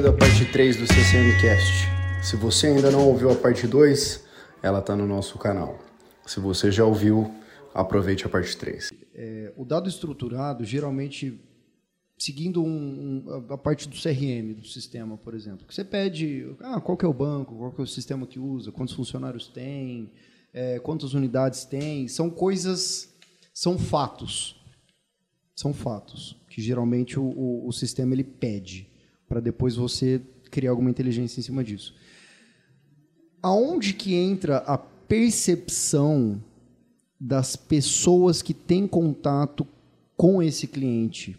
[0.00, 1.86] ouvindo a parte 3 do CCMcast.
[2.22, 4.24] Se você ainda não ouviu a parte 2,
[4.62, 5.78] ela está no nosso canal.
[6.26, 7.30] Se você já ouviu,
[7.74, 8.92] aproveite a parte 3.
[9.14, 11.38] É, o dado estruturado, geralmente,
[12.16, 16.80] seguindo um, um, a parte do CRM, do sistema, por exemplo, que você pede ah,
[16.80, 20.10] qual é o banco, qual é o sistema que usa, quantos funcionários tem,
[20.54, 23.12] é, quantas unidades tem, são coisas,
[23.52, 24.56] são fatos.
[25.54, 28.89] São fatos que geralmente o, o, o sistema ele pede
[29.30, 30.20] para depois você
[30.50, 31.94] criar alguma inteligência em cima disso.
[33.40, 36.42] Aonde que entra a percepção
[37.18, 39.64] das pessoas que têm contato
[40.16, 41.36] com esse cliente?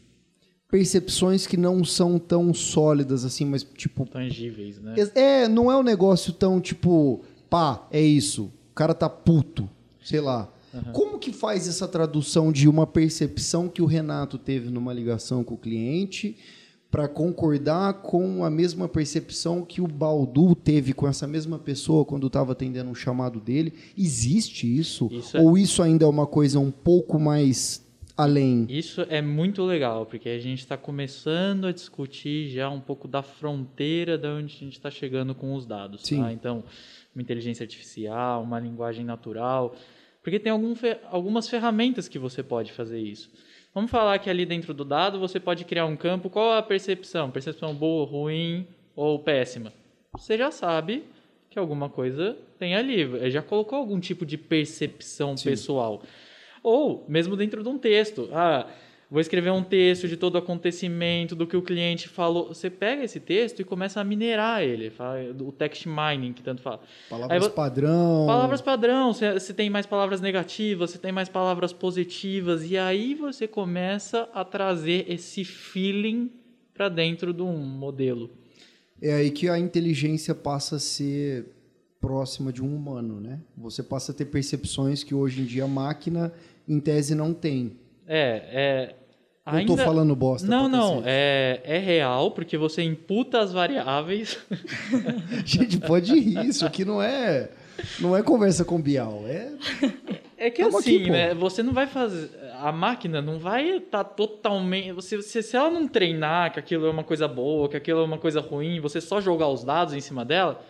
[0.70, 4.96] Percepções que não são tão sólidas assim, mas tipo tangíveis, né?
[5.14, 7.20] É, não é um negócio tão tipo,
[7.50, 8.46] pá, é isso.
[8.72, 9.70] O cara tá puto,
[10.02, 10.50] sei lá.
[10.74, 10.94] Uhum.
[10.94, 15.56] Como que faz essa tradução de uma percepção que o Renato teve numa ligação com
[15.56, 16.38] o cliente
[16.92, 22.28] para concordar com a mesma percepção que o Baldu teve com essa mesma pessoa quando
[22.28, 23.74] estava atendendo um chamado dele?
[23.98, 25.10] Existe isso?
[25.12, 25.42] isso é...
[25.42, 28.68] Ou isso ainda é uma coisa um pouco mais além?
[28.70, 33.24] Isso é muito legal, porque a gente está começando a discutir já um pouco da
[33.24, 36.02] fronteira de onde a gente está chegando com os dados.
[36.04, 36.22] Sim.
[36.22, 36.34] Tá?
[36.34, 36.62] Então,
[37.16, 39.76] uma inteligência artificial, uma linguagem natural
[40.24, 40.74] porque tem algum,
[41.10, 43.32] algumas ferramentas que você pode fazer isso.
[43.74, 46.30] Vamos falar que ali dentro do dado você pode criar um campo.
[46.30, 47.32] Qual a percepção?
[47.32, 49.72] Percepção boa, ruim ou péssima?
[50.14, 51.06] Você já sabe
[51.50, 53.32] que alguma coisa tem ali.
[53.32, 55.50] Já colocou algum tipo de percepção Sim.
[55.50, 56.04] pessoal.
[56.62, 58.30] Ou mesmo dentro de um texto.
[58.34, 58.68] Ah,
[59.12, 62.48] vou escrever um texto de todo o acontecimento, do que o cliente falou.
[62.48, 64.92] Você pega esse texto e começa a minerar ele,
[65.42, 66.80] o text mining, que tanto fala.
[67.10, 68.26] Palavras Aí, padrão.
[68.26, 73.50] Palavras padrão, você tem mais palavras negativas, você tem mais palavras positivas, e aí você
[73.50, 76.32] começa a trazer esse feeling
[76.74, 78.30] para dentro de um modelo.
[79.02, 81.48] É aí que a inteligência passa a ser
[82.00, 83.40] próxima de um humano, né?
[83.58, 86.32] Você passa a ter percepções que hoje em dia a máquina,
[86.68, 87.74] em tese, não tem.
[88.08, 88.96] É, é,
[89.46, 89.72] Ainda...
[89.72, 90.48] Ou tô falando bosta?
[90.48, 91.02] Não, não.
[91.04, 94.38] É, é real, porque você imputa as variáveis.
[95.46, 96.46] Gente, pode rir.
[96.46, 97.50] Isso aqui não é,
[98.00, 99.24] não é conversa com Bial.
[99.26, 99.52] É,
[100.38, 101.34] é que Tamo assim, aqui, né?
[101.34, 102.30] Você não vai fazer.
[102.60, 104.92] A máquina não vai estar tá totalmente.
[104.92, 108.04] Você, se, se ela não treinar que aquilo é uma coisa boa, que aquilo é
[108.04, 110.64] uma coisa ruim, você só jogar os dados em cima dela.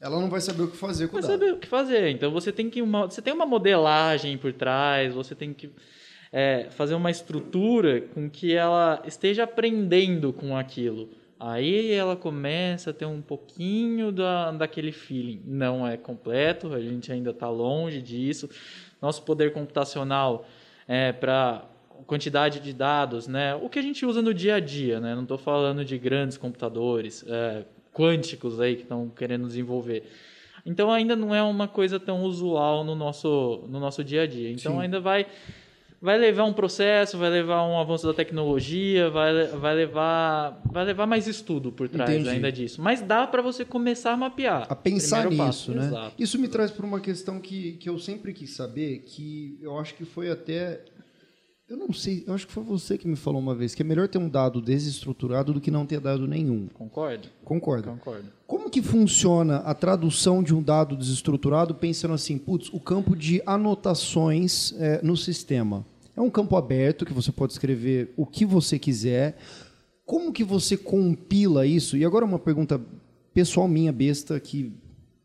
[0.00, 2.08] Ela não vai saber o que fazer com Vai saber o que fazer.
[2.08, 2.80] Então você tem que.
[2.80, 5.70] Uma, você tem uma modelagem por trás, você tem que
[6.32, 11.10] é, fazer uma estrutura com que ela esteja aprendendo com aquilo.
[11.38, 15.42] Aí ela começa a ter um pouquinho da, daquele feeling.
[15.44, 18.48] Não é completo, a gente ainda está longe disso.
[19.00, 20.46] Nosso poder computacional
[20.86, 21.64] é, para
[22.06, 23.54] quantidade de dados, né?
[23.56, 25.00] o que a gente usa no dia a dia.
[25.00, 25.14] Né?
[25.14, 30.04] Não estou falando de grandes computadores é, quânticos aí que estão querendo desenvolver.
[30.64, 34.50] Então ainda não é uma coisa tão usual no nosso, no nosso dia a dia.
[34.50, 34.82] Então Sim.
[34.82, 35.26] ainda vai
[36.02, 41.06] vai levar um processo, vai levar um avanço da tecnologia, vai, vai, levar, vai levar
[41.06, 42.28] mais estudo por trás Entendi.
[42.28, 42.82] ainda disso.
[42.82, 44.66] Mas dá para você começar a mapear.
[44.68, 45.70] A pensar nisso, passo.
[45.70, 45.86] né?
[45.86, 46.14] Exato.
[46.18, 49.94] Isso me traz para uma questão que, que eu sempre quis saber, que eu acho
[49.94, 50.80] que foi até
[51.68, 53.84] eu não sei, eu acho que foi você que me falou uma vez que é
[53.84, 56.68] melhor ter um dado desestruturado do que não ter dado nenhum.
[56.74, 57.28] Concordo.
[57.44, 57.88] Concordo.
[57.88, 58.26] Concordo.
[58.46, 63.40] Como que funciona a tradução de um dado desestruturado pensando assim, putz, o campo de
[63.46, 65.86] anotações é, no sistema?
[66.16, 69.38] É um campo aberto que você pode escrever o que você quiser.
[70.04, 71.96] Como que você compila isso?
[71.96, 72.80] E agora uma pergunta
[73.32, 74.72] pessoal minha, besta, que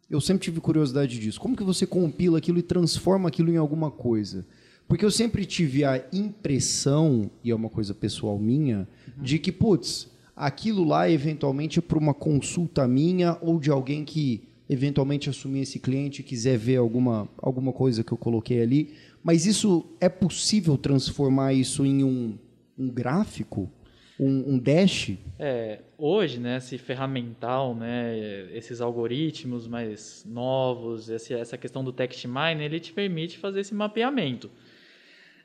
[0.10, 1.40] eu sempre tive curiosidade disso.
[1.40, 4.46] Como que você compila aquilo e transforma aquilo em alguma coisa?
[4.88, 8.88] Porque eu sempre tive a impressão, e é uma coisa pessoal minha,
[9.18, 9.24] uhum.
[9.24, 14.44] de que, putz, aquilo lá eventualmente é para uma consulta minha ou de alguém que
[14.70, 18.94] eventualmente assumir esse cliente e quiser ver alguma, alguma coisa que eu coloquei ali.
[19.28, 22.40] Mas isso é possível transformar isso em um,
[22.80, 23.70] um gráfico?
[24.18, 25.18] Um, um, dash?
[25.38, 28.18] É, hoje, né, esse ferramental, né,
[28.54, 34.50] esses algoritmos mais novos, essa questão do text mine, ele te permite fazer esse mapeamento.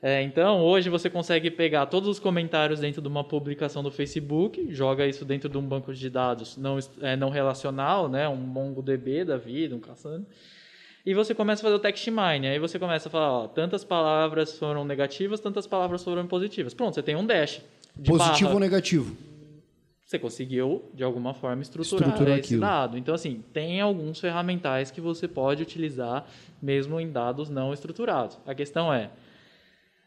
[0.01, 4.65] É, então, hoje você consegue pegar todos os comentários dentro de uma publicação do Facebook,
[4.69, 9.25] joga isso dentro de um banco de dados não, é, não relacional, né, um MongoDB
[9.25, 10.25] da vida, um Cassandra,
[11.05, 12.47] e você começa a fazer o text mine.
[12.47, 16.73] Aí você começa a falar, ó, tantas palavras foram negativas, tantas palavras foram positivas.
[16.73, 17.61] Pronto, você tem um dash.
[18.05, 18.53] Positivo barra.
[18.53, 19.17] ou negativo?
[20.05, 22.61] Você conseguiu, de alguma forma, estruturar, estruturar esse aquilo.
[22.61, 22.97] dado.
[22.97, 26.25] Então, assim, tem alguns ferramentais que você pode utilizar
[26.61, 28.37] mesmo em dados não estruturados.
[28.45, 29.09] A questão é,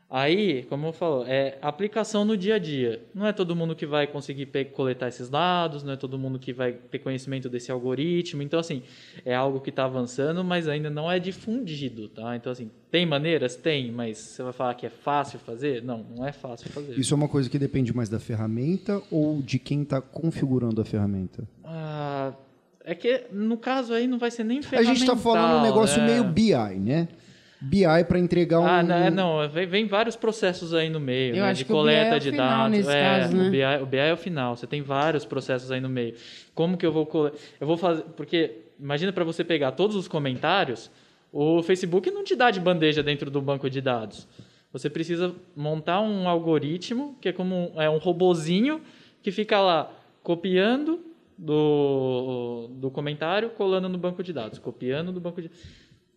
[0.08, 3.02] Aí, como eu falo, é aplicação no dia a dia.
[3.12, 6.52] Não é todo mundo que vai conseguir coletar esses dados, não é todo mundo que
[6.52, 8.40] vai ter conhecimento desse algoritmo.
[8.40, 8.82] Então, assim,
[9.24, 12.36] é algo que está avançando, mas ainda não é difundido, tá?
[12.36, 13.56] Então, assim, tem maneiras?
[13.56, 15.82] Tem, mas você vai falar que é fácil fazer?
[15.82, 16.96] Não, não é fácil fazer.
[16.96, 20.84] Isso é uma coisa que depende mais da ferramenta ou de quem está configurando a
[20.84, 21.42] ferramenta?
[21.64, 22.32] Ah,
[22.84, 24.92] é que, no caso aí, não vai ser nem ferramenta.
[24.92, 26.06] A gente está falando um negócio né?
[26.06, 27.08] meio BI, né?
[27.68, 28.66] BI para entregar um.
[28.66, 31.50] Ah, não, é, não vem, vem, vários processos aí no meio, Eu né?
[31.50, 32.88] acho de que o coleta BI é o de final dados.
[32.88, 33.48] é, caso, né?
[33.48, 34.56] o, BI, o BI é o final.
[34.56, 36.14] Você tem vários processos aí no meio.
[36.54, 37.32] Como que eu vou cole...
[37.60, 38.02] Eu vou fazer.
[38.16, 40.90] Porque imagina para você pegar todos os comentários,
[41.32, 44.26] o Facebook não te dá de bandeja dentro do banco de dados.
[44.72, 48.80] Você precisa montar um algoritmo que é como um, é um robozinho
[49.22, 49.90] que fica lá
[50.22, 51.00] copiando
[51.38, 55.50] do, do comentário, colando no banco de dados, copiando do banco de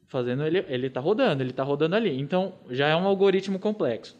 [0.10, 2.20] fazendo ele ele está rodando, ele está rodando ali.
[2.20, 4.18] Então já é um algoritmo complexo.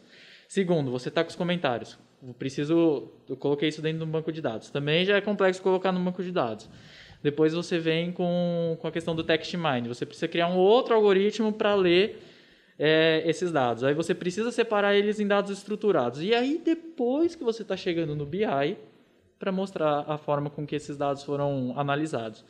[0.48, 1.98] Segundo, você está com os comentários.
[2.26, 4.70] Eu preciso, eu coloquei isso dentro do banco de dados.
[4.70, 6.68] Também já é complexo colocar no banco de dados.
[7.22, 9.88] Depois você vem com, com a questão do text mining.
[9.88, 12.20] Você precisa criar um outro algoritmo para ler
[12.78, 13.84] é, esses dados.
[13.84, 16.22] Aí você precisa separar eles em dados estruturados.
[16.22, 18.76] E aí depois que você está chegando no BI
[19.38, 22.44] para mostrar a forma com que esses dados foram analisados.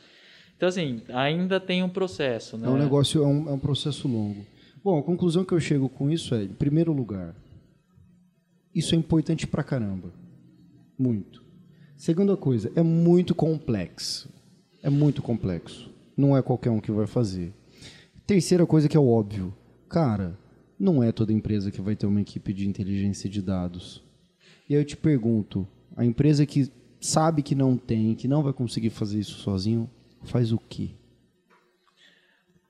[0.60, 2.58] Então, assim, ainda tem um processo.
[2.58, 2.68] Né?
[2.68, 4.44] É um negócio, é um, é um processo longo.
[4.84, 7.34] Bom, a conclusão que eu chego com isso é, em primeiro lugar,
[8.74, 10.12] isso é importante pra caramba.
[10.98, 11.42] Muito.
[11.96, 14.28] Segunda coisa, é muito complexo.
[14.82, 15.90] É muito complexo.
[16.14, 17.54] Não é qualquer um que vai fazer.
[18.26, 19.54] Terceira coisa que é óbvio.
[19.88, 20.38] Cara,
[20.78, 24.04] não é toda empresa que vai ter uma equipe de inteligência de dados.
[24.68, 25.66] E aí eu te pergunto,
[25.96, 26.70] a empresa que
[27.00, 29.88] sabe que não tem, que não vai conseguir fazer isso sozinho,
[30.24, 30.90] faz o quê?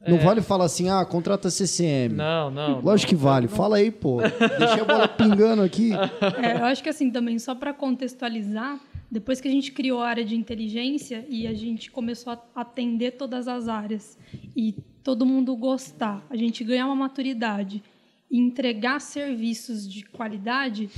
[0.07, 0.25] Não É.
[0.25, 2.15] vale falar assim, ah, contrata CCM.
[2.15, 2.81] Não, não.
[2.81, 3.49] Lógico que vale.
[3.49, 4.19] Fala aí, pô.
[4.23, 5.91] Deixei a bola pingando aqui.
[6.43, 8.81] É, eu acho que assim também, só para contextualizar,
[9.11, 13.13] depois que a gente criou a área de inteligência e a gente começou a atender
[13.13, 14.19] todas as áreas
[14.57, 17.83] e todo mundo gostar, a gente ganhar uma maturidade
[18.31, 20.89] e entregar serviços de qualidade,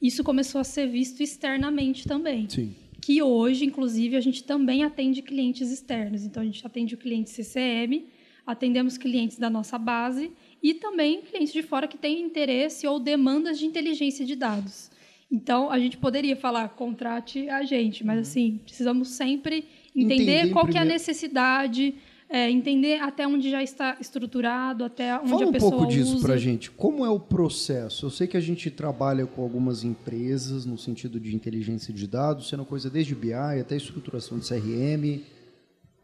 [0.00, 2.48] isso começou a ser visto externamente também.
[2.48, 2.74] Sim.
[3.02, 6.24] Que hoje, inclusive, a gente também atende clientes externos.
[6.24, 8.06] Então, a gente atende o cliente CCM,
[8.46, 10.32] atendemos clientes da nossa base
[10.62, 14.90] e também clientes de fora que têm interesse ou demandas de inteligência de dados.
[15.30, 19.64] Então, a gente poderia falar, contrate a gente, mas assim, precisamos sempre
[19.94, 21.94] entender, Entender qual que é a necessidade,
[22.32, 26.16] é, entender até onde já está estruturado, até onde Fala a um pessoa pouco disso
[26.16, 26.26] usa.
[26.26, 26.70] pra gente.
[26.70, 28.06] Como é o processo?
[28.06, 32.48] Eu sei que a gente trabalha com algumas empresas no sentido de inteligência de dados,
[32.48, 35.20] sendo coisa desde BI até estruturação de CRM,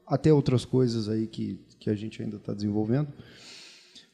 [0.06, 3.08] até outras coisas aí que, que a gente ainda está desenvolvendo.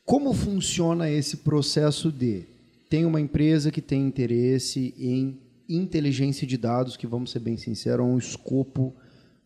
[0.05, 2.45] Como funciona esse processo de
[2.89, 5.37] tem uma empresa que tem interesse em
[5.69, 8.95] inteligência de dados, que vamos ser bem sinceros, é um escopo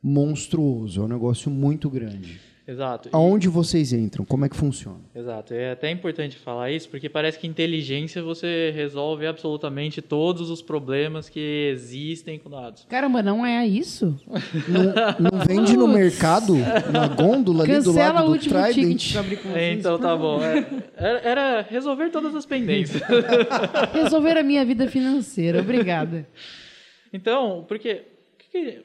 [0.02, 2.38] monstruoso, é um negócio muito grande.
[2.68, 3.08] Exato.
[3.08, 4.26] E- Aonde vocês entram?
[4.26, 5.00] Como é que funciona?
[5.14, 5.54] Exato.
[5.54, 11.30] É até importante falar isso, porque parece que inteligência você resolve absolutamente todos os problemas
[11.30, 12.84] que existem com dados.
[12.86, 14.14] Caramba, não é isso?
[14.68, 16.54] Não, não vende no mercado,
[16.92, 19.12] na gôndola ali do Cancela lado o do último ticket Trident?
[19.12, 19.78] pra abrir com vocês.
[19.78, 20.42] então tá bom.
[20.42, 20.66] É,
[20.96, 23.00] era, era resolver todas as pendências.
[23.94, 25.60] Resolver a minha vida financeira.
[25.60, 26.28] Obrigada.
[27.12, 28.02] Então, porque
[28.34, 28.82] o que que-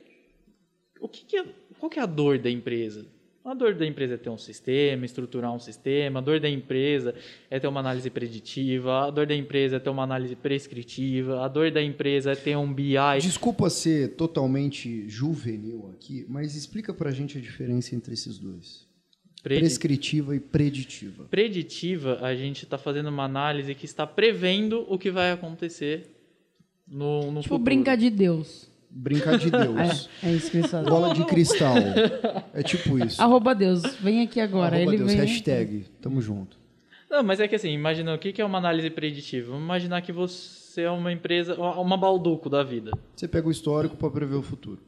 [1.02, 1.46] o que que é-
[1.80, 3.06] qual que é a dor da empresa?
[3.46, 6.20] A dor da empresa é ter um sistema, estruturar um sistema.
[6.20, 7.14] A dor da empresa
[7.50, 9.06] é ter uma análise preditiva.
[9.06, 11.44] A dor da empresa é ter uma análise prescritiva.
[11.44, 12.96] A dor da empresa é ter um BI.
[13.22, 18.88] Desculpa ser totalmente juvenil aqui, mas explica pra gente a diferença entre esses dois.
[19.44, 21.26] Predi- Prescritiva e preditiva.
[21.26, 26.08] Preditiva, a gente está fazendo uma análise que está prevendo o que vai acontecer
[26.88, 27.64] no, no Tipo, futuro.
[27.64, 28.72] brincar de Deus.
[28.96, 30.10] Brincar de Deus.
[30.22, 30.90] É, é isso que fazem.
[30.90, 31.76] Bola de cristal.
[32.54, 33.22] É tipo isso.
[33.22, 34.76] Arroba Deus, vem aqui agora.
[34.76, 35.22] Arroba Ele Deus, vem...
[35.22, 35.86] hashtag.
[36.00, 36.58] Tamo junto.
[37.10, 39.52] Não, mas é que assim, imagina o que que é uma análise preditiva.
[39.52, 42.92] Vamos imaginar que você é uma empresa, uma balduco da vida.
[43.16, 44.82] Você pega o histórico pra prever o futuro.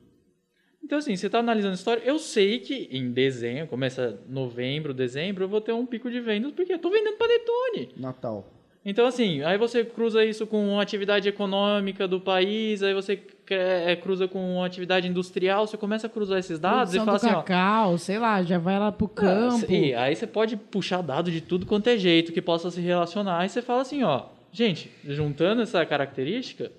[0.84, 2.02] Então, assim, você está analisando a história.
[2.06, 6.52] Eu sei que em dezembro, começa novembro, dezembro, eu vou ter um pico de vendas
[6.52, 7.90] porque eu estou vendendo panetone.
[7.98, 8.55] Natal.
[8.86, 13.96] Então, assim, aí você cruza isso com a atividade econômica do país, aí você é,
[13.96, 17.26] cruza com a atividade industrial, você começa a cruzar esses dados Produção e fala do
[17.26, 17.42] assim, ó.
[17.42, 19.72] cacau, sei lá, já vai lá pro campo.
[19.72, 23.40] E aí você pode puxar dado de tudo quanto é jeito que possa se relacionar.
[23.40, 26.72] Aí você fala assim, ó, gente, juntando essa característica,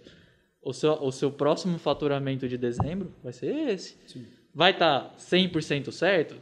[0.62, 3.96] o seu, o seu próximo faturamento de dezembro vai ser esse.
[4.54, 6.36] Vai estar 100% certo?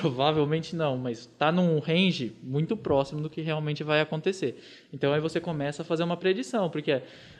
[0.00, 4.58] Provavelmente não, mas está num range muito próximo do que realmente vai acontecer.
[4.92, 6.92] Então aí você começa a fazer uma predição, porque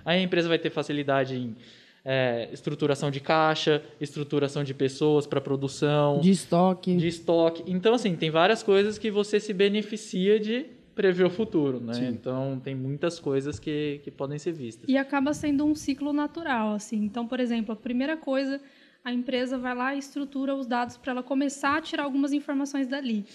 [0.05, 1.57] aí a empresa vai ter facilidade em
[2.05, 6.97] é, estruturação de caixa, estruturação de pessoas para produção, De estoque.
[6.97, 7.65] de estoque.
[7.67, 11.95] Então, assim, tem várias coisas que você se beneficia de prever o futuro, né?
[11.95, 12.09] Sim.
[12.09, 14.89] Então, tem muitas coisas que, que podem ser vistas.
[14.89, 16.99] E acaba sendo um ciclo natural, assim.
[17.05, 18.61] Então, por exemplo, a primeira coisa,
[19.05, 22.87] a empresa vai lá e estrutura os dados para ela começar a tirar algumas informações
[22.87, 23.27] dali.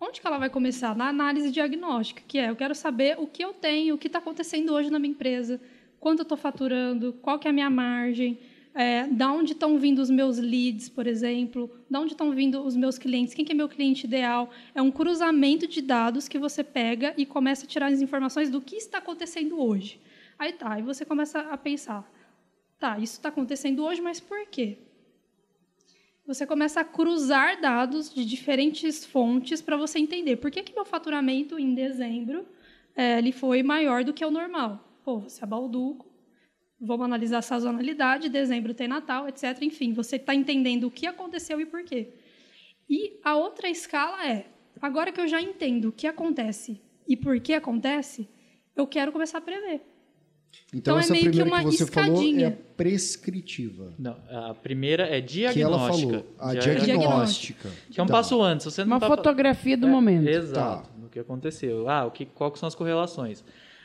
[0.00, 0.96] Onde que ela vai começar?
[0.96, 4.18] Na análise diagnóstica, que é, eu quero saber o que eu tenho, o que está
[4.18, 5.60] acontecendo hoje na minha empresa,
[6.00, 8.38] quanto eu estou faturando, qual que é a minha margem,
[8.74, 12.74] é, da onde estão vindo os meus leads, por exemplo, da onde estão vindo os
[12.74, 14.50] meus clientes, quem que é meu cliente ideal.
[14.74, 18.60] É um cruzamento de dados que você pega e começa a tirar as informações do
[18.60, 20.00] que está acontecendo hoje.
[20.36, 22.04] Aí tá, aí você começa a pensar,
[22.78, 24.78] tá, isso está acontecendo hoje, mas por quê?
[26.26, 30.84] Você começa a cruzar dados de diferentes fontes para você entender por que, que meu
[30.84, 32.44] faturamento em dezembro
[32.96, 35.00] eh, ele foi maior do que o normal.
[35.04, 36.04] Pô, você é balduco,
[36.80, 39.56] vamos analisar a sazonalidade, dezembro tem Natal, etc.
[39.62, 42.14] Enfim, você está entendendo o que aconteceu e por quê.
[42.90, 44.46] E a outra escala é,
[44.82, 48.28] agora que eu já entendo o que acontece e por que acontece,
[48.74, 49.80] eu quero começar a prever.
[50.74, 52.48] Então, Então é essa meio que primeira que, uma você falou é escadinha.
[52.48, 53.92] a prescritiva.
[53.98, 56.08] Não, a primeira é Que ela diagnóstica.
[56.10, 56.34] falou.
[56.38, 57.70] A Dia- diagnóstica.
[57.90, 58.12] Que é um Tá.
[58.14, 58.66] passo antes.
[58.66, 60.26] Você não Uma tá- fotografia do É, momento.
[60.28, 60.90] Exato, Tá.
[61.00, 61.88] no que aconteceu.
[61.88, 63.44] Ah, o que, qual que são as correlações?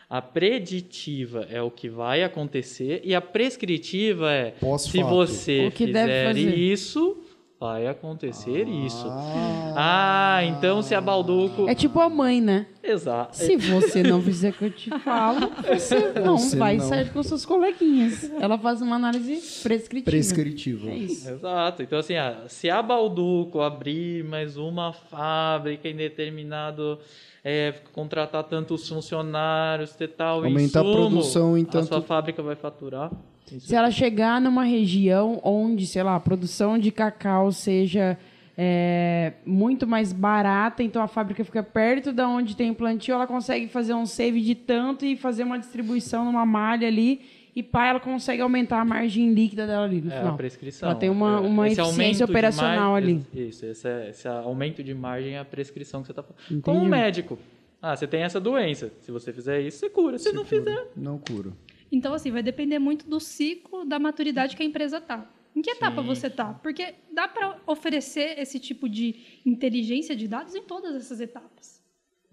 [0.09, 5.07] A preditiva é o que vai acontecer e a prescritiva é se Pós-fato.
[5.07, 6.55] você O que deve fizer fazer.
[6.57, 7.20] isso,
[7.61, 9.05] vai acontecer isso.
[9.07, 11.69] Ah, Ah, então se a Balduco...
[11.69, 12.65] É tipo a mãe, né?
[12.83, 13.37] Exato.
[13.37, 16.89] Se você não fizer o que eu te falo, você não Você vai não.
[16.89, 18.31] sair com seus coleguinhas.
[18.41, 20.09] Ela faz uma análise prescritiva.
[20.09, 20.89] prescritiva.
[20.89, 21.29] É isso.
[21.29, 21.83] Exato.
[21.83, 26.97] Então, assim, ah, se a Balduco abrir mais uma fábrica em determinado.
[27.43, 33.11] é, contratar tantos funcionários, ter tal Aumentar a produção em a sua fábrica vai faturar.
[33.51, 38.17] Isso Se ela chegar numa região onde, sei lá, a produção de cacau seja
[38.57, 43.25] é, muito mais barata, então a fábrica fica perto da onde tem o plantio, ela
[43.27, 47.21] consegue fazer um save de tanto e fazer uma distribuição numa malha ali
[47.55, 50.37] e pá, ela consegue aumentar a margem líquida dela ali no É a final.
[50.37, 50.89] prescrição.
[50.89, 53.21] Ela tem uma, É, uma esse eficiência operacional mar- ali.
[53.33, 56.39] Isso, esse, é- esse aumento de margem é a prescrição que você está falando.
[56.45, 56.61] Entendi.
[56.61, 57.37] Como um médico.
[57.81, 58.91] Ah, você tem essa doença.
[59.01, 60.17] Se você fizer isso, você cura.
[60.19, 60.87] Se não fizer.
[60.95, 61.49] Não cura.
[61.91, 65.29] Então, assim, vai depender muito do ciclo da maturidade que a empresa está.
[65.53, 66.53] Em que etapa você está?
[66.53, 71.81] Porque dá para oferecer esse tipo de inteligência de dados em todas essas etapas.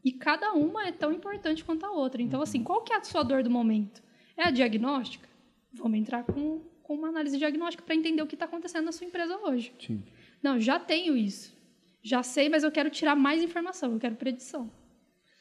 [0.04, 2.22] E cada uma é tão importante quanto a outra.
[2.22, 4.00] Então, assim, qual que é a sua dor do momento?
[4.36, 5.28] É a diagnóstica?
[5.72, 9.06] Vamos entrar com, com uma análise diagnóstica para entender o que está acontecendo na sua
[9.06, 9.72] empresa hoje.
[9.80, 10.02] Sim.
[10.40, 11.56] Não, já tenho isso.
[12.00, 14.70] Já sei, mas eu quero tirar mais informação, eu quero predição.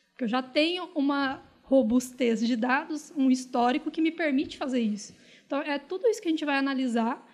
[0.10, 5.14] Porque eu já tenho uma robustez de dados, um histórico que me permite fazer isso.
[5.46, 7.26] Então, é tudo isso que a gente vai analisar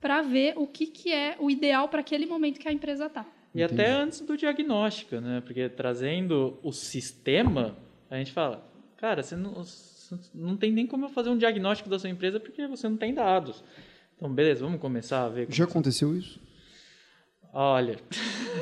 [0.00, 3.26] para ver o que, que é o ideal para aquele momento que a empresa está.
[3.52, 5.42] E até antes do diagnóstico, né?
[5.44, 7.76] Porque trazendo o sistema,
[8.08, 8.64] a gente fala,
[8.96, 12.38] cara, você não, você não tem nem como eu fazer um diagnóstico da sua empresa
[12.38, 13.64] porque você não tem dados.
[14.16, 15.48] Então, beleza, vamos começar a ver.
[15.50, 16.40] Já aconteceu isso?
[17.52, 17.98] Olha.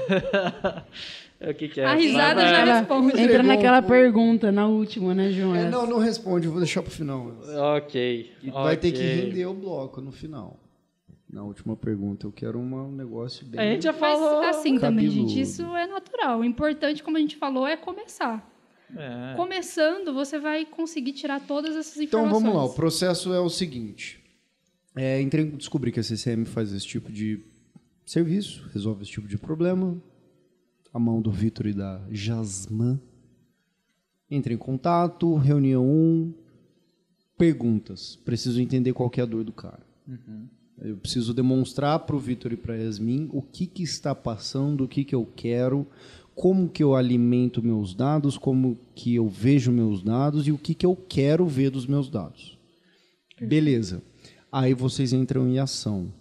[1.40, 1.84] o que, que é?
[1.84, 3.06] A risada já Ela responde.
[3.08, 5.54] entra Entregou naquela um pergunta, na última, né, João?
[5.54, 7.32] É, não, não responde, eu vou deixar pro final.
[7.76, 8.32] Ok.
[8.42, 10.58] E vai ter que render o bloco no final.
[11.30, 13.60] Na última pergunta, eu quero uma- um negócio bem.
[13.60, 14.40] A gente já Mas falou.
[14.42, 15.28] assim também, cabeludo.
[15.30, 16.40] gente, isso é natural.
[16.40, 18.50] O importante, como a gente falou, é começar.
[18.96, 19.34] É.
[19.36, 22.42] Começando, você vai conseguir tirar todas essas Então informações.
[22.42, 24.18] vamos lá, o processo é o seguinte.
[24.96, 27.44] É, entrei, descobri que a CCM faz esse tipo de
[28.06, 29.96] serviço, resolve esse tipo de problema.
[30.98, 32.98] A mão do Vitor e da Jasmine.
[34.28, 36.34] Entrei em contato, reunião 1,
[37.38, 38.16] perguntas.
[38.24, 39.86] Preciso entender qual é a dor do cara.
[40.76, 44.82] Eu preciso demonstrar para o Vitor e para a Yasmin o que, que está passando,
[44.82, 45.86] o que, que eu quero,
[46.34, 50.74] como que eu alimento meus dados, como que eu vejo meus dados e o que,
[50.74, 52.58] que eu quero ver dos meus dados.
[53.40, 54.02] Beleza.
[54.50, 56.12] Aí vocês entram em ação,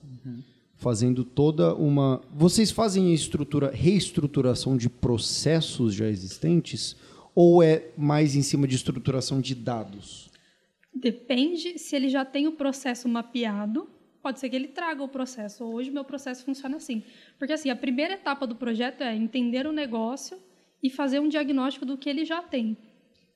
[0.77, 2.22] fazendo toda uma.
[2.34, 6.96] Vocês fazem estrutura, reestruturação de processos já existentes
[7.36, 10.29] ou é mais em cima de estruturação de dados?
[10.93, 13.88] Depende se ele já tem o processo mapeado.
[14.22, 15.63] Pode ser que ele traga o processo.
[15.63, 17.03] Hoje, meu processo funciona assim.
[17.38, 20.38] Porque, assim, a primeira etapa do projeto é entender o negócio
[20.81, 22.75] e fazer um diagnóstico do que ele já tem.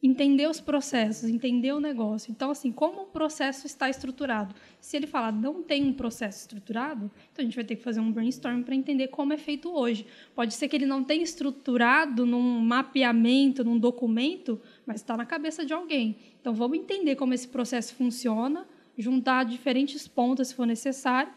[0.03, 2.31] Entender os processos, entender o negócio.
[2.31, 4.55] Então, assim, como o processo está estruturado?
[4.79, 7.99] Se ele falar não tem um processo estruturado, então a gente vai ter que fazer
[7.99, 10.05] um brainstorm para entender como é feito hoje.
[10.33, 15.63] Pode ser que ele não tenha estruturado num mapeamento, num documento, mas está na cabeça
[15.63, 16.17] de alguém.
[16.39, 18.67] Então, vamos entender como esse processo funciona,
[18.97, 21.31] juntar diferentes pontas se for necessário,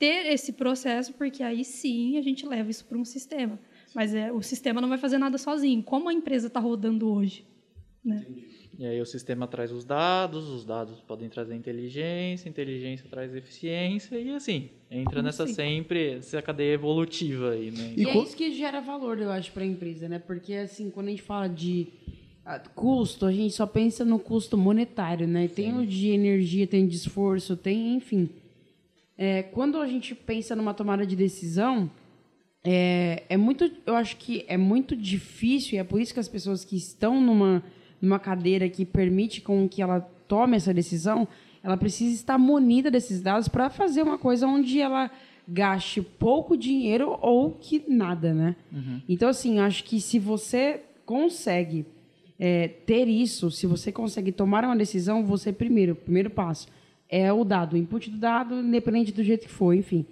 [0.00, 3.58] ter esse processo, porque aí sim a gente leva isso para um sistema.
[3.94, 5.82] Mas é, o sistema não vai fazer nada sozinho.
[5.82, 7.44] Como a empresa está rodando hoje?
[8.04, 8.24] Né?
[8.78, 14.18] E aí o sistema traz os dados, os dados podem trazer inteligência, inteligência traz eficiência
[14.18, 15.52] e assim, entra Como nessa assim?
[15.52, 17.92] sempre, essa cadeia evolutiva aí, né?
[17.94, 20.18] E, E é isso que gera valor, eu acho, para a empresa, né?
[20.18, 21.88] Porque, assim, quando a gente fala de
[22.44, 25.46] ah, custo, a gente só pensa no custo monetário, né?
[25.46, 28.30] Tem o de energia, tem de esforço, tem, enfim.
[29.18, 31.90] É, quando a gente pensa numa tomada de decisão,
[32.64, 36.28] é, é muito, eu acho que é muito difícil, e é por isso que as
[36.28, 37.62] pessoas que estão numa,
[38.00, 41.26] numa cadeira que permite com que ela tome essa decisão,
[41.62, 45.10] ela precisa estar munida desses dados para fazer uma coisa onde ela
[45.46, 48.56] gaste pouco dinheiro ou que nada, né?
[49.08, 51.84] Então, assim, acho que se você consegue
[52.38, 56.68] é, ter isso, se você consegue tomar uma decisão, você primeiro, o primeiro passo
[57.08, 60.06] é o dado, o input do dado, independente do jeito que for, enfim.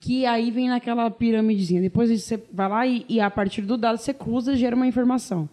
[0.00, 1.82] Que aí vem naquela piramidezinha.
[1.82, 4.86] Depois você vai lá e, e a partir do dado você cruza e gera uma
[4.86, 5.48] informação.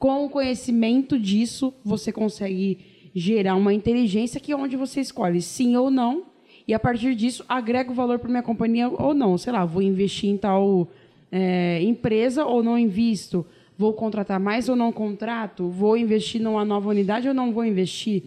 [0.00, 2.78] Com o conhecimento disso, você consegue
[3.14, 6.24] gerar uma inteligência que é onde você escolhe sim ou não.
[6.66, 9.36] E a partir disso, agrega o valor para minha companhia ou não.
[9.36, 10.88] Sei lá, vou investir em tal
[11.30, 13.44] é, empresa ou não invisto.
[13.76, 15.68] Vou contratar mais ou não contrato?
[15.68, 18.22] Vou investir numa nova unidade ou não vou investir?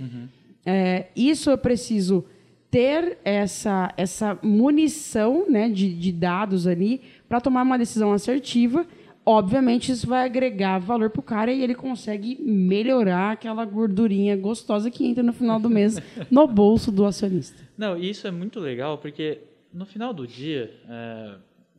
[0.64, 2.24] É, isso eu preciso
[2.70, 8.86] ter essa, essa munição né, de, de dados ali para tomar uma decisão assertiva.
[9.26, 14.92] Obviamente, isso vai agregar valor para o cara e ele consegue melhorar aquela gordurinha gostosa
[14.92, 15.98] que entra no final do mês
[16.30, 17.62] no bolso do acionista.
[17.78, 19.40] Não, e isso é muito legal porque
[19.74, 21.36] no final do dia, é,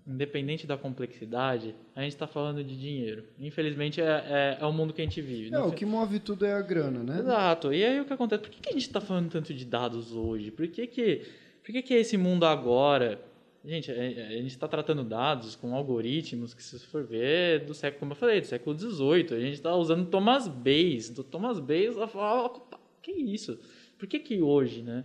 [0.06, 3.24] independente da complexidade, a gente está falando de dinheiro.
[3.38, 5.48] Infelizmente é, é, é o mundo que a gente vive.
[5.48, 7.18] É, No o fi- que move tudo é a grana, né?
[7.20, 7.72] Exato.
[7.74, 8.42] E aí o que acontece?
[8.42, 10.50] Por que, que a gente está falando tanto de dados hoje?
[10.50, 11.22] Por que, que,
[11.62, 13.20] por que, que esse mundo agora.
[13.64, 18.00] Gente, a, a gente está tratando dados com algoritmos que, se for ver, do século,
[18.00, 19.34] como eu falei, do século XVIII.
[19.34, 21.08] A gente está usando Thomas Bayes.
[21.08, 23.58] Do Thomas Bayes, ela fala, "Opa, que isso?
[23.98, 25.04] Por que, que hoje, né?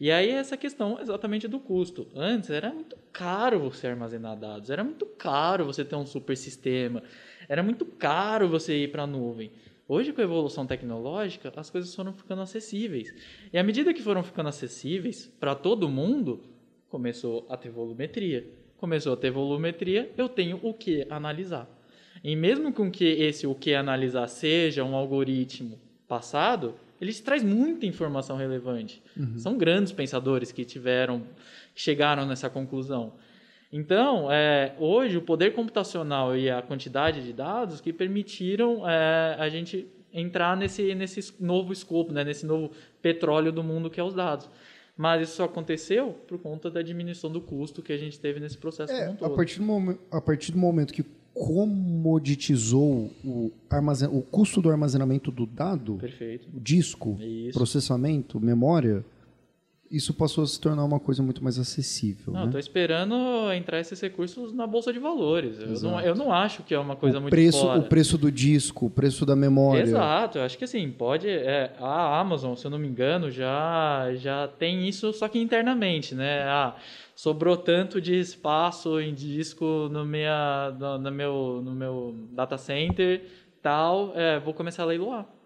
[0.00, 2.06] E aí essa questão exatamente do custo.
[2.14, 7.02] Antes era muito caro você armazenar dados, era muito caro você ter um super sistema,
[7.48, 9.50] era muito caro você ir para a nuvem.
[9.88, 13.12] Hoje, com a evolução tecnológica, as coisas foram ficando acessíveis.
[13.52, 16.42] E à medida que foram ficando acessíveis para todo mundo,
[16.88, 18.46] começou a ter volumetria.
[18.76, 21.68] Começou a ter volumetria, eu tenho o que analisar.
[22.22, 27.86] E mesmo com que esse o que analisar seja um algoritmo passado, ele traz muita
[27.86, 29.02] informação relevante.
[29.36, 31.22] São grandes pensadores que tiveram,
[31.74, 33.12] que chegaram nessa conclusão.
[33.72, 39.48] Então, é, hoje, o poder computacional e a quantidade de dados que permitiram é, a
[39.48, 42.72] gente entrar nesse, nesse novo escopo, né, nesse novo
[43.02, 44.48] petróleo do mundo que é os dados.
[44.98, 48.58] Mas isso só aconteceu por conta da diminuição do custo que a gente teve nesse
[48.58, 49.36] processo É, como um a todo.
[49.36, 55.30] partir, do momen- a partir do momento que comoditizou o, armazen- o custo do armazenamento
[55.30, 56.48] do dado, Perfeito.
[56.52, 57.56] o disco, Isso.
[57.56, 59.04] processamento, memória,
[59.90, 62.32] isso passou a se tornar uma coisa muito mais acessível.
[62.32, 62.46] Não, né?
[62.46, 63.14] estou esperando
[63.52, 65.58] entrar esses recursos na bolsa de valores.
[65.58, 67.80] Eu não, eu não acho que é uma coisa o, muito preço, fora.
[67.80, 69.82] o preço do disco, o preço da memória.
[69.82, 71.28] Exato, eu acho que assim, pode.
[71.28, 76.14] é, a Amazon, se eu não me engano, já, já tem isso, só que internamente,
[76.14, 76.42] né?
[76.42, 76.76] Ah,
[77.14, 83.24] sobrou tanto de espaço em disco no, minha, no, no meu, no meu data center,
[83.62, 85.37] tal, é, vou começar a leiloar.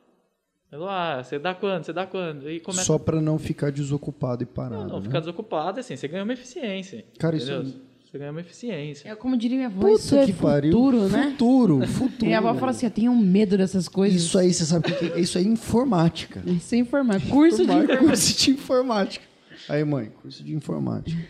[0.73, 1.85] Leiloar, você dá quando?
[1.85, 2.51] Você dá quando?
[2.51, 4.85] E começa Só para não ficar desocupado e parado.
[4.85, 5.05] não, não né?
[5.05, 7.05] ficar desocupado, assim, você ganha uma eficiência.
[7.19, 7.75] Cara, isso entendeu?
[8.11, 9.09] Você ganha uma eficiência.
[9.09, 10.73] É como diria minha avó, Puta isso é que pariu.
[10.73, 11.31] futuro, né?
[11.33, 12.27] Futuro, futuro.
[12.27, 14.23] Minha avó fala assim, eu tenho medo dessas coisas.
[14.23, 15.21] Isso aí, você sabe o que é?
[15.21, 16.43] Isso aí é informática.
[16.61, 17.21] Sem informar.
[17.21, 17.99] Curso de Informática, informática.
[18.07, 19.25] curso de informática.
[19.69, 21.23] Aí, mãe, curso de informática.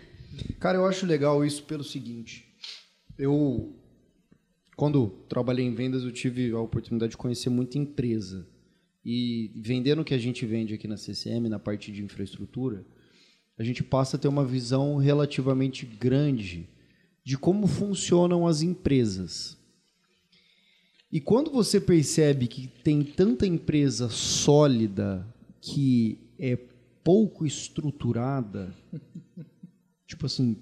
[0.60, 2.44] Cara, eu acho legal isso pelo seguinte.
[3.18, 3.74] Eu,
[4.76, 8.46] quando trabalhei em vendas, eu tive a oportunidade de conhecer muita empresa.
[9.04, 12.84] E vendendo o que a gente vende aqui na CCM, na parte de infraestrutura,
[13.58, 16.68] a gente passa a ter uma visão relativamente grande
[17.24, 19.56] de como funcionam as empresas.
[21.10, 25.26] E quando você percebe que tem tanta empresa sólida
[25.60, 26.56] que é
[27.04, 28.74] pouco estruturada,
[30.06, 30.56] tipo assim,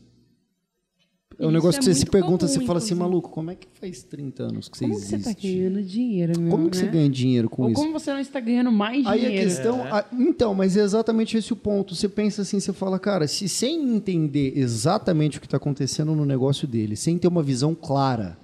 [1.43, 3.51] É um negócio é que você se muito pergunta, comum, você fala assim, maluco, como
[3.51, 5.35] é que faz 30 anos que você Como que você existe?
[5.35, 6.85] tá ganhando dinheiro, meu, Como que né?
[6.85, 7.81] você ganha dinheiro com Ou isso?
[7.81, 9.41] como você não está ganhando mais Aí dinheiro?
[9.41, 9.83] a questão.
[9.85, 11.95] a- então, mas é exatamente esse o ponto.
[11.95, 16.27] Você pensa assim, você fala, cara, se sem entender exatamente o que está acontecendo no
[16.27, 18.37] negócio dele, sem ter uma visão clara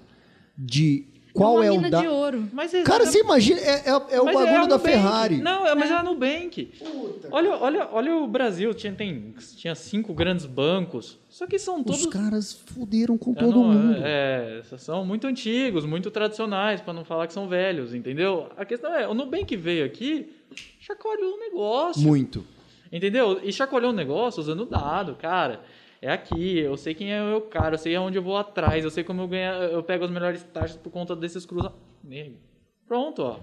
[0.57, 1.05] de
[1.37, 2.01] qual é é, uma o da.
[2.01, 2.49] de ouro.
[2.53, 4.79] Mas é Cara, você imagina, é, é- é o Mas bagulho a da.
[4.79, 5.37] Ferrari.
[5.39, 6.73] Não, é, mas é a Nubank.
[7.31, 12.01] Olha, olha, olha o Brasil, tinha, tem, tinha cinco grandes bancos, só que são todos...
[12.03, 13.99] Os caras fuderam com É, todo não, mundo.
[14.03, 18.49] É, é, são muito antigos, muito tradicionais, para não falar que são velhos, entendeu?
[18.57, 20.29] A questão é, o Nubank veio aqui,
[20.81, 22.45] chacoalhou o negócio, Muito.
[22.93, 23.41] entendeu?
[23.43, 25.61] E chacoalhou o negócio usando dado, cara.
[26.07, 28.85] É aqui, eu sei quem é o meu cara, eu sei aonde eu vou atrás,
[28.85, 32.39] eu sei como eu ganho, eu pego as melhores taxas por conta desses cruzamentos.
[32.87, 33.41] Pronto, ó.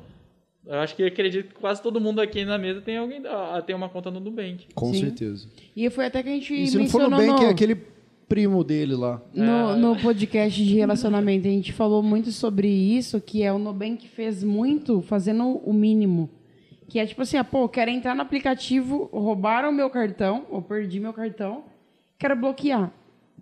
[0.65, 3.76] Eu acho que acredito que quase todo mundo aqui na mesa tem alguém, ah, tem
[3.76, 4.67] uma conta no Nubank.
[4.73, 5.02] Com Sim.
[5.02, 5.49] certeza.
[5.76, 7.76] E foi até que a gente E se não for no bem, que é aquele
[8.30, 9.21] primo dele lá.
[9.34, 14.08] No, no podcast de relacionamento, a gente falou muito sobre isso, que é o Nubank
[14.08, 16.30] fez muito fazendo o mínimo.
[16.88, 20.97] Que é tipo assim, ah, pô, quero entrar no aplicativo, roubaram meu cartão, ou perdi
[20.97, 21.65] meu cartão,
[22.24, 22.92] quero bloquear.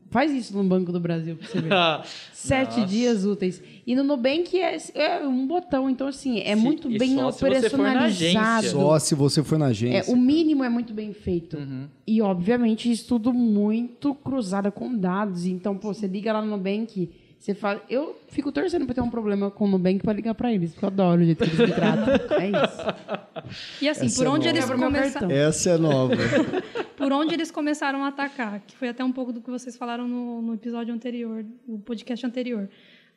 [0.09, 1.69] Faz isso no Banco do Brasil pra você ver.
[2.33, 2.85] Sete Nossa.
[2.85, 3.63] dias úteis.
[3.87, 7.39] E no Nubank é, é um botão, então assim, é Se- muito bem só se
[7.39, 8.49] você for na operacionalizado.
[8.57, 8.69] agência.
[8.71, 10.13] Só se você for na É, agência.
[10.13, 11.55] o mínimo é muito bem feito.
[11.57, 11.87] Uhum.
[12.05, 15.45] E, obviamente, isso tudo muito cruzado com dados.
[15.45, 17.81] Então, pô, você liga lá no Nubank, você fala...
[17.89, 20.83] Eu fico torcendo pra ter um problema com o Nubank pra ligar pra eles, porque
[20.83, 22.13] eu adoro o jeito que eles me tratam.
[22.37, 23.81] É isso.
[23.81, 24.57] E assim, Essa por é onde nova.
[24.57, 25.11] eles começaram.
[25.13, 25.31] cartão.
[25.31, 26.15] Essa é nova.
[27.01, 30.07] por onde eles começaram a atacar, que foi até um pouco do que vocês falaram
[30.07, 32.69] no, no episódio anterior, no podcast anterior.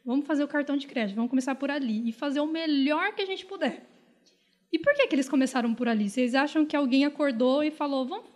[0.05, 3.23] Vamos fazer o cartão de crédito, vamos começar por ali e fazer o melhor que
[3.23, 3.87] a gente puder.
[4.73, 6.09] E por que, que eles começaram por ali?
[6.09, 8.34] Vocês acham que alguém acordou e falou, vamos.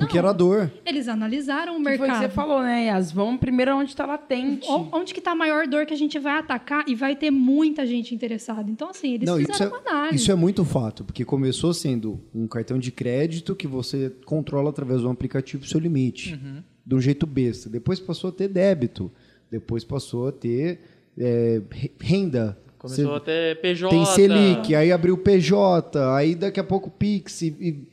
[0.00, 0.70] Porque era dor.
[0.84, 2.22] Eles analisaram o Que foi o que mercado.
[2.22, 3.12] você falou, né, Yas?
[3.12, 4.68] Vamos primeiro onde tá latente.
[4.68, 7.30] O- Onde que está a maior dor que a gente vai atacar e vai ter
[7.30, 8.70] muita gente interessada.
[8.70, 10.16] Então, assim, eles Não, isso fizeram é, uma análise.
[10.16, 15.00] isso é muito fato, porque começou sendo um cartão de crédito que você controla através
[15.00, 16.38] de um aplicativo o seu limite,
[16.84, 17.68] de um jeito besta.
[17.70, 19.10] Depois passou a ter débito,
[19.50, 20.80] depois passou a ter
[21.18, 22.58] é, re- renda.
[22.78, 23.90] Começou Você até PJ.
[23.90, 27.42] tem Selic, aí abriu PJ, aí daqui a pouco Pix.
[27.42, 27.88] E, e-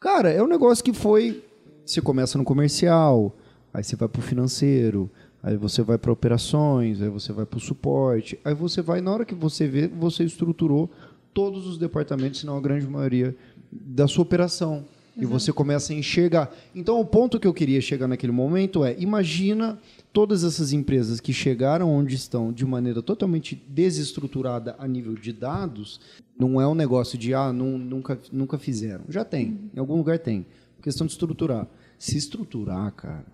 [0.00, 1.44] cara, é um negócio que foi.
[1.84, 3.34] Você começa no comercial,
[3.72, 5.10] aí você vai para o financeiro,
[5.42, 9.10] aí você vai para operações, aí você vai para o suporte, aí você vai, na
[9.12, 10.90] hora que você vê, você estruturou
[11.34, 13.34] todos os departamentos, se não a grande maioria,
[13.70, 14.84] da sua operação.
[15.14, 16.50] E você começa a enxergar.
[16.74, 19.78] Então, o ponto que eu queria chegar naquele momento é: imagina
[20.10, 26.00] todas essas empresas que chegaram onde estão de maneira totalmente desestruturada a nível de dados.
[26.38, 29.04] Não é um negócio de, ah, nu- nunca, nunca fizeram.
[29.10, 29.58] Já tem.
[29.76, 30.46] Em algum lugar tem.
[30.82, 31.68] Questão de estruturar.
[31.98, 33.26] Se estruturar, cara.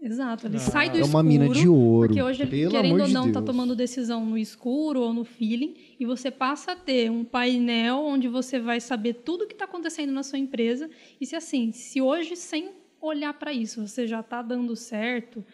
[0.00, 1.16] Exato, ele sai do É escuro.
[1.16, 4.26] uma mina de ouro, Porque hoje, ele, pelo querendo amor ou não, está tomando decisão
[4.26, 8.80] no escuro ou no feeling, e você passa a ter um painel onde você vai
[8.80, 10.90] saber tudo o que está acontecendo na sua empresa.
[11.20, 15.44] E se assim, se hoje, sem olhar para isso, você já está dando certo,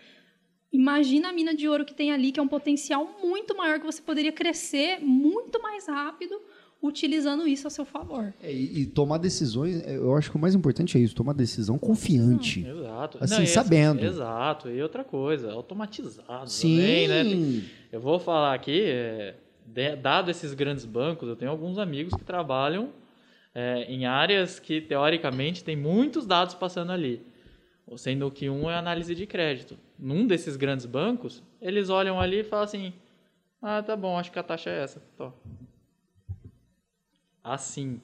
[0.72, 3.84] imagina a mina de ouro que tem ali, que é um potencial muito maior, que
[3.87, 6.40] você poderia crescer muito mais rápido
[6.82, 8.32] utilizando isso a seu favor.
[8.42, 11.76] É, e, tomar decisões, é, eu acho que o mais importante é isso, tomar decisão
[11.78, 12.64] confiante.
[12.66, 13.18] Exato.
[13.20, 14.04] Assim, e- sabendo.
[14.04, 14.70] Exato.
[14.70, 16.76] E outra coisa, automatizado Sim.
[16.76, 17.62] também, né?
[17.90, 19.34] Eu vou falar aqui, é,
[20.00, 22.90] dado esses grandes bancos, eu tenho alguns amigos que trabalham
[23.54, 27.22] é, em áreas que, teoricamente, tem muitos dados passando ali.
[27.96, 29.78] Sendo que um é análise de crédito.
[29.98, 32.92] Num desses grandes bancos, eles olham ali e falam assim,
[33.62, 35.02] ah, tá bom, acho que a taxa é essa.
[35.16, 35.32] Tó.
[37.52, 38.00] Assim.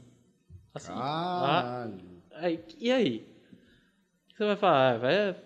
[0.75, 0.93] Assim.
[0.95, 2.23] Ah, Caralho.
[2.33, 3.19] Aí, e aí?
[4.25, 4.95] O que você vai falar?
[4.95, 5.37] Ah, vai,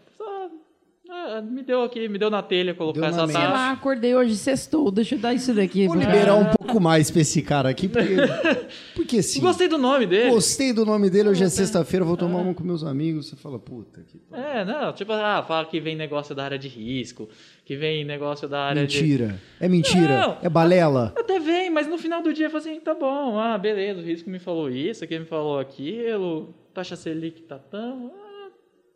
[1.27, 3.33] ah, me deu aqui, me deu na telha colocar Deu essa mente.
[3.33, 3.53] Sei taxa.
[3.53, 5.87] lá, acordei hoje, sextou, deixa eu dar isso daqui.
[5.87, 8.15] Vou pra- liberar um pouco mais pra esse cara aqui, porque,
[8.95, 9.41] porque sim.
[9.41, 10.31] Gostei do nome dele.
[10.31, 13.29] Gostei do nome dele, hoje é sexta-feira, vou tomar uma com meus amigos.
[13.29, 14.19] Você fala, puta que.
[14.19, 14.45] pariu.
[14.45, 17.29] É, não, tipo, ah, fala que vem negócio da área de risco,
[17.65, 19.01] que vem negócio da área de...
[19.01, 19.41] Mentira.
[19.61, 20.21] É mentira.
[20.21, 20.39] Não.
[20.43, 21.13] É balela.
[21.17, 24.03] Até vem, mas no final do dia eu falo assim, tá bom, ah, beleza, o
[24.05, 28.13] risco me falou isso, aqui me falou aquilo, taxa Selic tá tão...
[28.25, 28.28] Ah,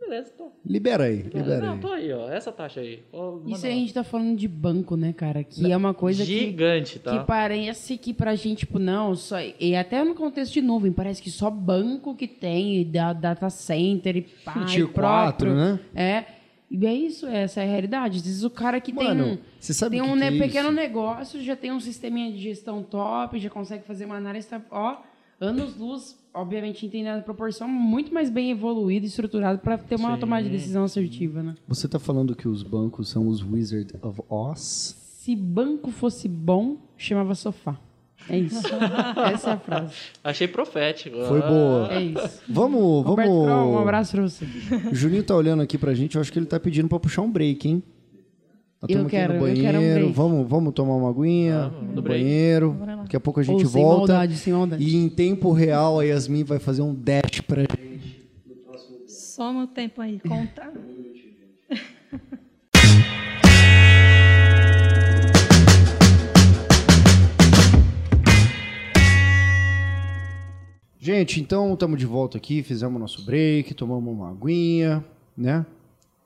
[0.08, 0.50] beleza, tô.
[0.64, 1.80] Libera aí, libera Não, aí.
[1.80, 3.02] tô aí, ó, essa taxa aí.
[3.12, 3.74] Ó, Isso a lá.
[3.74, 5.42] gente tá falando de banco, né, cara?
[5.44, 6.38] Que é uma coisa que...
[6.38, 7.18] Gigante, tá?
[7.18, 9.36] Que parece que pra gente, tipo, não, só.
[9.58, 13.48] E até no contexto de nuvem, parece que só banco que tem, e da data
[13.50, 15.52] center e pá, Tier e próprio.
[15.52, 15.80] 4, né?
[15.94, 16.24] É.
[16.74, 18.16] E é isso, essa é a realidade.
[18.16, 20.24] Às vezes o cara que Mano, tem um, você sabe tem o que um que
[20.24, 20.76] é né, pequeno isso?
[20.76, 24.96] negócio, já tem um sisteminha de gestão top, já consegue fazer uma análise, tá, ó,
[25.42, 30.20] anos-luz, obviamente, entendendo a proporção, muito mais bem evoluído e estruturado para ter uma Sim.
[30.20, 31.54] tomada de decisão assertiva, né?
[31.68, 34.96] Você tá falando que os bancos são os Wizard of Oz?
[35.18, 37.76] Se banco fosse bom, chamava sofá.
[38.28, 38.62] É isso.
[39.34, 39.94] Essa é a frase.
[40.22, 41.16] Achei profético.
[41.26, 41.92] Foi Ah, boa.
[41.92, 42.40] É isso.
[42.48, 43.80] Vamos, Roberto Croll, um vamos.
[43.82, 44.44] abraço pra você.
[44.90, 47.22] O Juninho tá olhando aqui pra gente, eu acho que ele tá pedindo pra puxar
[47.22, 47.82] um break, hein?
[48.80, 50.00] Nós Eu estamos aqui quero, no eu quero um banheiro.
[50.00, 50.12] break.
[50.16, 52.76] vamos, vamos tomar uma aguinha Vamos, no no banheiro.
[53.02, 54.12] Daqui a pouco a gente Ou sem volta.
[54.12, 54.84] maldade, sem maldade.
[54.84, 58.22] E em tempo real a Yasmin vai fazer um dash pra gente.
[59.06, 60.72] Só no tempo aí, conta.
[71.04, 75.04] Gente, então estamos de volta aqui, fizemos nosso break, tomamos uma aguinha,
[75.36, 75.66] né?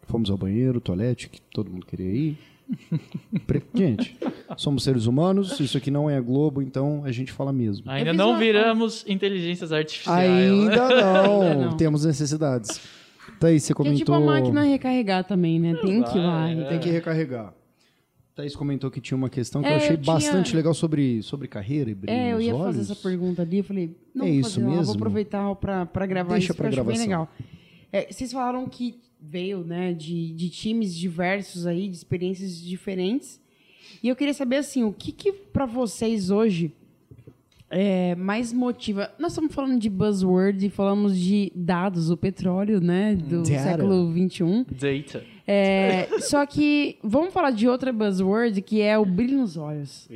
[0.03, 2.39] Fomos ao banheiro, toalete, que todo mundo queria ir.
[3.75, 4.17] Gente,
[4.57, 7.89] somos seres humanos, isso aqui não é Globo, então a gente fala mesmo.
[7.91, 10.31] Ainda fiz não uma- viramos inteligências artificiais.
[10.31, 11.77] Ainda não, Ainda não.
[11.77, 12.81] temos necessidades.
[13.39, 13.99] Thaís, você Que é comentou...
[13.99, 15.75] tipo a máquina recarregar também, né?
[15.75, 16.41] Tem que ir lá.
[16.43, 17.53] Vai, e- Tem que recarregar.
[18.35, 21.23] Thaís comentou que tinha uma questão que É, eu achei eu tinha- bastante legal sobre,
[21.23, 22.77] sobre carreira e brilho É, eu ia olhos.
[22.77, 24.85] fazer essa pergunta ali, eu falei, não É vou isso fazer, não, mesmo?
[24.87, 27.31] vou aproveitar pra gravar Deixa isso, pra bem legal.
[27.97, 33.41] É, vocês falaram que veio, né, de, de times diversos aí, de experiências diferentes,
[34.03, 36.71] e eu queria saber, assim, o que que pra vocês hoje
[37.71, 39.11] é, mais motiva...
[39.19, 43.63] Nós estamos falando de buzzword e falamos de dados, o petróleo, né, do Data.
[43.63, 45.25] século XXI, Data.
[45.47, 50.07] é, só que vamos falar de outra buzzword que é o brilho nos olhos.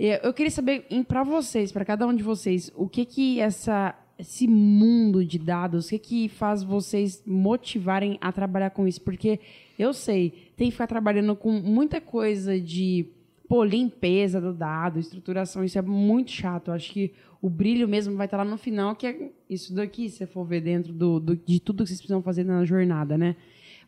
[0.00, 3.40] É, Eu queria saber, em- pra vocês, pra cada um de vocês, o que que
[3.40, 9.00] essa, esse mundo de dados, o que que faz vocês motivarem a trabalhar com isso?
[9.00, 9.38] Porque
[9.78, 13.06] eu sei, tem que ficar trabalhando com muita coisa de,
[13.48, 16.68] pô, limpeza do dado, estruturação, isso é muito chato.
[16.68, 20.08] Eu acho que o brilho mesmo vai estar lá no final, que é isso daqui,
[20.10, 23.16] se você for ver dentro do, do- de tudo que vocês precisam fazer na jornada,
[23.16, 23.36] né?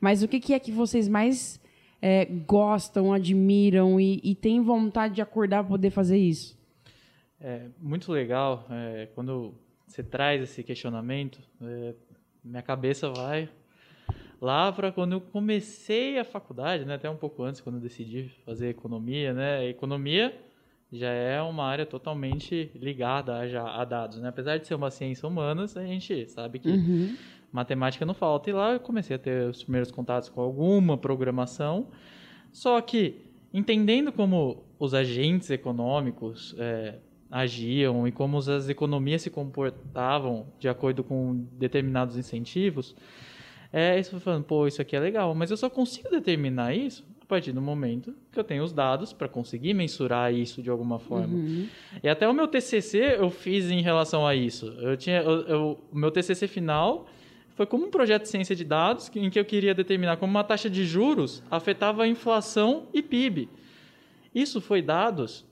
[0.01, 1.61] Mas o que que é que vocês mais
[2.01, 6.57] é, gostam, admiram e, e têm vontade de acordar para poder fazer isso?
[7.41, 9.53] É muito legal é, quando
[9.91, 11.41] você traz esse questionamento.
[11.63, 11.95] é,
[12.43, 13.49] minha cabeça vai
[14.41, 18.31] lá para quando eu comecei a faculdade, né, até um pouco antes, quando eu decidi
[18.47, 19.35] fazer economia.
[19.35, 20.35] Né, economia
[20.93, 24.19] já é uma área totalmente ligada a, já, a dados.
[24.21, 24.29] Né?
[24.29, 27.17] Apesar de ser uma ciência humanas, a gente sabe que Uhum.
[27.53, 28.49] matemática não falta.
[28.49, 31.89] E lá eu comecei a ter os primeiros contatos com alguma programação.
[32.53, 36.99] Só que, entendendo como os agentes econômicos é,
[37.31, 42.95] agiam e como as economias se comportavam de acordo com determinados incentivos,
[43.73, 47.27] é, isso falando, pô, isso aqui é legal, mas eu só consigo determinar isso a
[47.27, 51.35] partir do momento que eu tenho os dados para conseguir mensurar isso de alguma forma.
[51.37, 51.69] Uhum.
[52.03, 54.67] E até o meu TCC eu fiz em relação a isso.
[54.81, 57.07] Eu tinha, eu- eu- o meu TCC final
[57.55, 60.43] foi como um projeto de ciência de dados em que eu queria determinar como uma
[60.43, 63.49] taxa de juros afetava a inflação e PIB.
[64.35, 65.45] Isso foi dados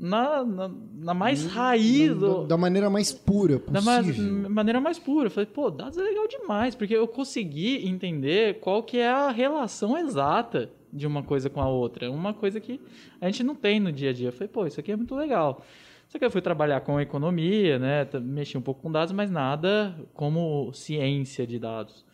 [0.00, 4.48] na, na, na mais raiz do, Da, da maneira mais pura da mais- possível.
[4.50, 5.26] maneira mais pura.
[5.26, 9.30] Eu falei, pô, dados é legal demais, porque eu consegui entender qual que é a
[9.30, 12.10] relação exata de uma coisa com a outra.
[12.10, 12.80] Uma coisa que
[13.20, 14.28] a gente não tem no dia a dia.
[14.28, 15.62] Eu falei, pô, isso aqui é muito legal.
[16.08, 18.04] Só que eu fui trabalhar com economia, né?
[18.20, 22.04] Mexi um pouco com dados, mas nada como ciência de dados.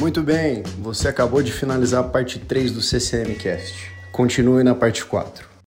[0.00, 3.93] Muito bem, você acabou de finalizar a parte 3 do CCM Cast.
[4.14, 5.53] Continue na parte 4.